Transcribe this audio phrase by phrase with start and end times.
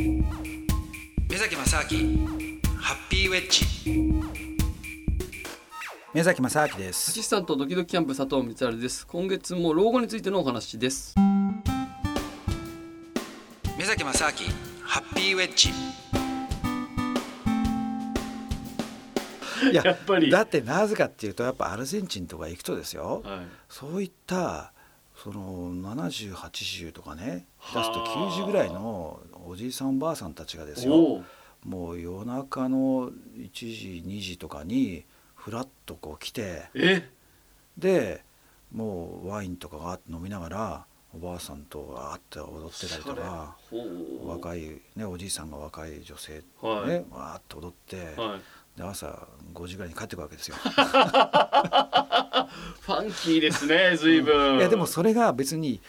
[0.00, 2.26] 目崎正明
[2.78, 3.66] ハッピーウェッジ。
[6.14, 9.06] 目崎正明でアすシスタントドキドキキャンプ佐藤光晴です。
[9.06, 11.14] 今月も老後についてのお話です。
[13.76, 14.32] 目崎正明
[14.82, 15.68] ハッピーウェッジ。
[19.70, 20.30] いややっぱり。
[20.30, 23.20] だってなぜかっていうとやっぱアルゼンチンとか行くとですよ。
[23.22, 23.40] はい。
[23.68, 24.72] そういった
[25.22, 31.22] その7080とかね出すとはあ90ぐらいのおじいさんおばあさんたちがですよ
[31.64, 37.06] もう夜中の1時2時とかにふらっとこう来てえ？
[37.76, 38.24] で
[38.72, 40.84] もうワインとかが飲みながら
[41.14, 43.56] おばあさんとわーって踊ってたりとか
[44.24, 47.04] 若い、ね、おじいさんが若い女性ね、はい。
[47.10, 48.40] わーって踊って、はい
[48.80, 50.56] で朝5時ぐらいに帰ってくるわけですよ。
[52.80, 55.80] ファンキーですね随分、いやでもそれが別に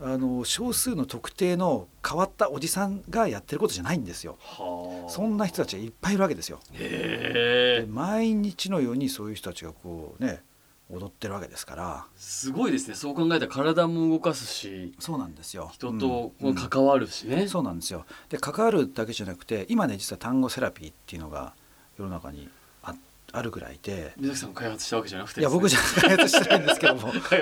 [0.00, 4.38] あの少数の特定の変わったおじさんがやってることじゃないんですよ。
[4.40, 6.60] はあそんな人たちがいっぱいいるわけですよ。
[6.76, 10.42] で毎日のようにそういう人たちがこうね
[10.90, 15.68] 踊ってるわけですからすごいですねそう考えたら体も動かすしそうなんですよ。
[15.72, 16.32] 人と
[16.70, 18.06] 関わるしね、そうなんですよ。
[18.30, 21.54] で関わるだけじゃなくて今ね実は単語セラピーっていうのが
[21.98, 22.48] 世の中に
[22.82, 22.94] あ
[23.32, 24.14] あるぐらいで。
[24.16, 27.12] 水崎さん開発したわけじゃなくていや僕じゃ 開発してないんですけども。
[27.28, 27.40] 開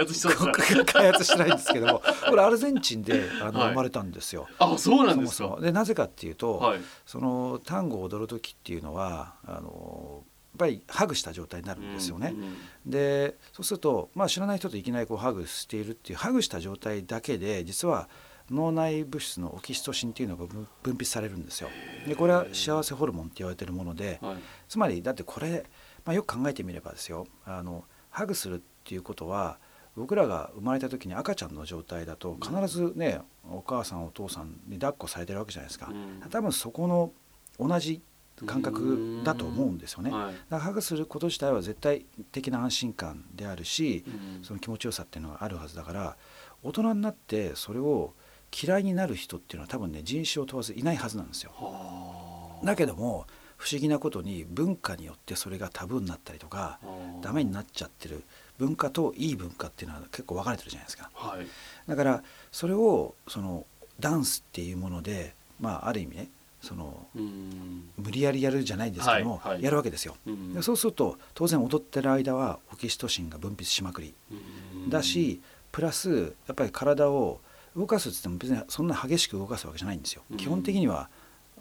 [1.12, 2.02] 発してないんですけども。
[2.28, 3.68] これアルゼンチンであのはい。
[3.70, 4.48] 生まれたんですよ。
[4.58, 5.58] あそうなんですか。
[5.60, 6.80] でなぜかっていうと、はい。
[7.04, 12.32] その単語を踊る時っていうのはあのやっぱりハグした状態になるんですよね。
[12.34, 12.56] うんうん。
[12.86, 18.08] でそうすると、まあ、知らない人といきなりこうハグしているっていうハグした状態だけで実は
[18.50, 21.68] 脳内物質のオキシトシンっていうのが分分泌されるんですよ。
[22.06, 24.36] でこれは幸せホルモンって言われてるものではい。
[24.68, 25.64] つまりだってこれ、
[26.04, 29.58] まあ、よく考えてみればですよあのハグするっていうことは
[29.96, 35.88] 僕らが生まれた時に赤ちゃんの状態だと必ずねお母さんお父さんに抱っこされてるわけじゃないですか。
[35.90, 35.94] う
[36.26, 36.30] ん。
[36.30, 37.12] 多分そこの
[37.58, 38.02] 同じ
[38.44, 40.10] 感覚だと思うんですよね。
[40.10, 40.32] はい。
[40.32, 44.44] だからハグすること自体は絶対的な安心感であるし、うん。
[44.44, 46.16] その気持ちよさっていうのがあるはずだから
[46.62, 48.12] 大人になってそれを
[48.52, 51.52] 嫌いになる人っていうのは多分ね人種を問わずいないはずなんですよ。
[51.54, 52.66] はあ。
[52.66, 53.26] だけども
[53.56, 56.78] 不思議なことに文化によってそれがタブーになったりとか
[57.22, 58.22] ダメになっちゃってる
[58.58, 61.10] 文化といい文化っていうのは結構分かれてるじゃないですか。
[61.14, 61.46] はい。
[61.88, 63.66] だからそれをその
[63.98, 66.28] ダンスっていうものでまあある意味ね
[66.60, 67.88] そのうん。
[67.96, 69.62] 無理やりやるじゃないですけども、はいはい。
[69.62, 70.16] やるわけですよ。
[70.26, 70.54] うん。
[70.54, 74.14] でそうすると当然踊ってる間はオキシトシンが分泌しまくり。
[74.30, 74.90] うん。
[74.90, 75.40] だし
[75.72, 77.40] プラスやっぱり体を
[77.76, 80.22] 動かすっつっても別にそんな激しく動かすわけじゃないんですよ。
[80.30, 81.08] うん基本的には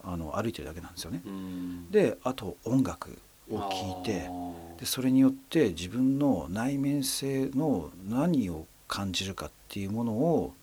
[0.03, 1.21] あの歩いてるだけなんですよね。
[1.25, 3.17] うんであと音楽
[3.51, 4.29] を聴いて
[4.79, 10.53] でそれによって自分の内面性の何を感じるかっていうものを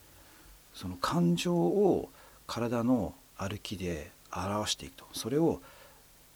[0.74, 2.08] その感情を
[2.46, 5.60] 体の歩きで表していくとそれを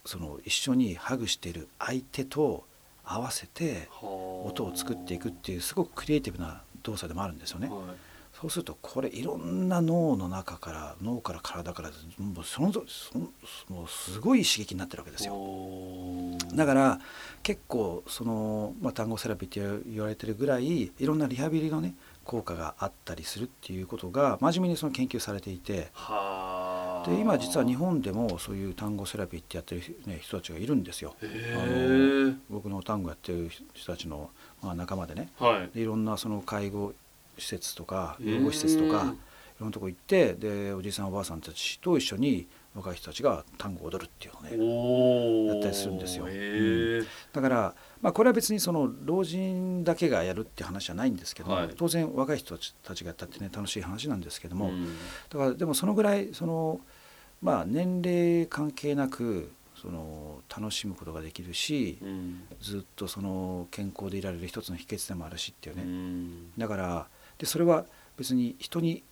[0.04, 2.64] その一緒にハグしている相手と
[3.04, 4.06] 合わせてはあ
[4.48, 7.68] 音を作っていくっていうすごくクリエイティブな動作でもあるんですよね。
[7.68, 7.78] はい
[8.40, 12.72] そうするとこれいろんな脳の中から脳から体からもうその
[13.68, 15.34] もうすごい刺激になってるわけですよ。
[16.54, 17.00] だから
[17.42, 25.88] 結構その、まあ、単語セラピーって言われてるぐらいいろんなリハビリのね効果があったりするっていうことが真面目にその研究されていて。
[25.92, 31.14] はあで今実は日本でもそういう単語セラピーってやってる、ね、人たちがいるんですよ。
[31.22, 34.30] へあえの僕の単語やってる人たちの、
[34.62, 35.30] まあ、仲間でね。
[35.38, 35.70] はい。
[35.74, 36.92] でいろんなその介護
[37.38, 39.14] 施設とか養護施設とか
[39.56, 46.26] いろんなとこ行ってでおじいさんおばあさんたちと一緒に若い人たちが単語を踊るっていうのをねやったりするんですよ。
[46.28, 47.02] へえ
[47.32, 51.70] だから、まあ、これは別にその老人だけがやるって話じゃないんですけども、はい。
[51.74, 54.94] 当然若い人たちがやったってね楽しい話なんですけども、うん。
[55.30, 56.80] だからでもそのぐらいその、
[57.40, 62.42] まあ、年齢関係なくその楽しむことができるしうん。
[62.60, 66.50] ずっとその健康でいられる一つの秘訣でもあるしっていううね、ん。
[66.58, 67.08] だから
[67.38, 67.84] でそれは
[68.16, 69.02] 別に人に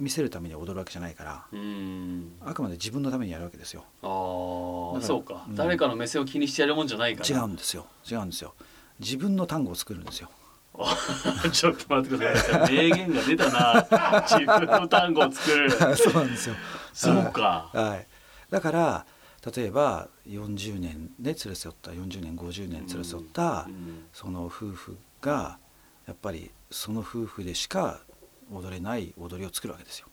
[0.00, 2.32] 見せるために踊るわけじゃないからうん。
[2.44, 3.84] あくまで自分のためにやるわけですよ。
[4.02, 5.54] ああそうか、うん。
[5.54, 7.28] 誰かの目線を気にしてやるもんじゃないから。
[7.28, 7.86] 違うんですよ。
[8.10, 8.54] 違うんですよ。
[8.98, 10.30] 自分の単語を作るんですよ。
[11.52, 12.74] ちょっと待ってください。
[12.74, 13.86] 名言が出たな。
[14.26, 15.70] 自分の単語を作る。
[15.96, 16.56] そうなんですよ。
[16.92, 17.70] そうか。
[17.72, 18.06] はい、
[18.50, 19.06] だから
[19.54, 24.04] 例えば40年で連れ添った40年50年連れ添ったうん。
[24.12, 25.58] その夫婦が
[26.06, 28.00] やっぱりその夫婦でしか
[28.52, 30.08] 踊れない踊りを作るわけですよ。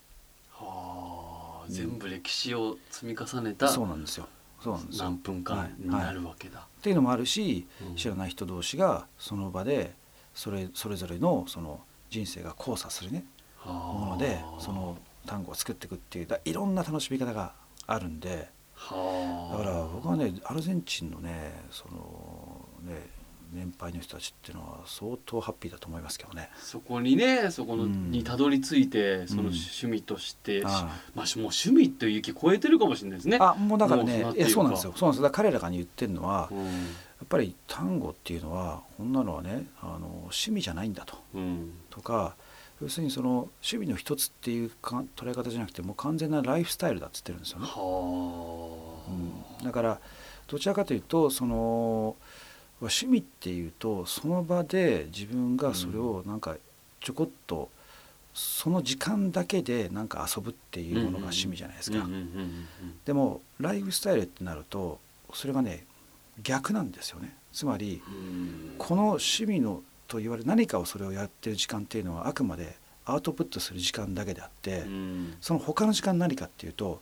[0.51, 4.27] はあ全部歴史を積み重ねたそうなんですよ。
[4.61, 5.05] そうなんですよ。
[5.05, 7.95] 何分間になるわけだ、っていうのもあるしうん。
[7.95, 9.93] 知らない人同士がその場で
[10.33, 13.25] それそれぞれのその人生が交差するね。
[13.65, 17.53] ものでその単語を作っていくっていうだいろんな楽しみ方が
[17.87, 18.49] あるんで。
[18.73, 19.57] はあ。
[19.57, 23.09] だから僕はねアルゼンチンのねそのね
[23.53, 26.49] 年配の人たちっていうのは相当ハッピーだと思いますけどね。
[26.57, 28.11] そこにねそこの、うん。
[28.11, 33.37] にたどり着いてそのうん趣味として、しあまあもう趣味という域超えてるかもしれないですね。
[33.39, 34.93] あもうだからねいそうなんですよ。
[34.95, 36.65] そうなんですだから彼らが言ってるのはうん。
[36.65, 41.17] やっぱり単語っていうのはこんなのはねあの趣味じゃないんだと。
[41.35, 41.71] うん。
[41.89, 42.35] とか
[42.81, 47.67] 要するにその趣味の一つっていうか捉え方じゃなくてもう完全なライフスタイルだっつってるんですよね。
[47.67, 49.99] はうん、だから
[50.47, 52.15] どちらかというとその
[52.87, 56.55] 趣味っていうとその場で自分がそれをなんか
[56.99, 57.69] ちょこっと
[58.33, 62.07] その時間だけでなんか遊ぶっていうものが趣味じゃないですか。
[63.05, 64.99] でもライフスタイルってなると
[65.33, 65.85] それがね
[66.41, 67.35] 逆なんですよね。
[67.51, 77.01] つまりうんこの趣味のと言われる何かをそれをやってる時間っていうのはあくまでアウトプットする時間だけであって、うんその他の時間何かっていうと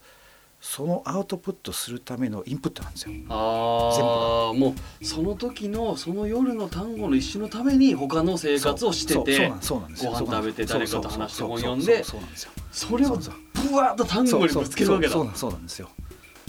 [0.61, 3.13] そのアウトプットするためのインプットなんですよ。
[3.29, 10.11] ああもうその時のその夜の単語の一瞬のために他の生活をしててそうそうなんですよ。
[10.11, 15.13] ご飯食べて誰かと話して本読んでそうそうそうなんですよそれをそうそうブワーッと単語にぶつけるわけだ。
[15.13, 15.89] そうなんですよ。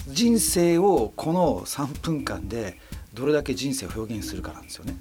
[0.07, 2.79] 人生をこの3分間で
[3.13, 4.97] どれだけ人生を表現するかなんですよね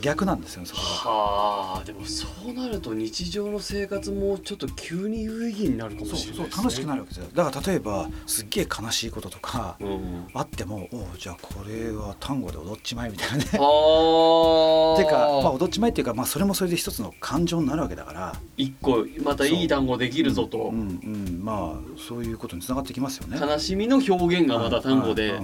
[0.00, 0.88] 逆なんですよねそこが。
[1.10, 6.48] はあでもそうなると日常の生活もちょっと急に有意義になるかもしれないですね。
[6.50, 7.30] そう楽しくなるわけですよ。
[7.32, 10.26] だから例えばすっげえ悲しいこととかうん。
[10.34, 13.44] あってもおうじゃあこれは単語で踊っちまえみたいなね。
[13.54, 14.96] あー。
[14.96, 18.34] ていうか、まあ、踊っちまえっていうか、まあ、それもそれで一つの感情になるわけだから。
[18.56, 23.38] 一個またいい単語できるぞと、うんうん、まあそういうことにつながってきますよね。
[23.40, 25.38] 悲しみの表現がまた単語で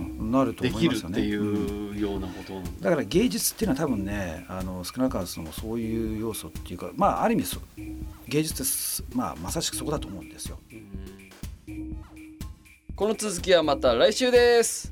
[0.60, 0.88] でき。
[0.88, 1.82] るっていうん。
[1.96, 7.44] うようなことだから芸術っていうのは多分ねあの少なからずともそういう要素っていうかまあある意味
[8.29, 10.58] 芸術ってす、まあ、まさしくそこだと思うんですよ。
[12.94, 14.91] この続きはまた来週です